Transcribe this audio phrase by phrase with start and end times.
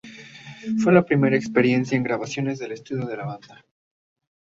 [0.81, 3.63] Fue la primera experiencia en grabaciones de estudio de la banda.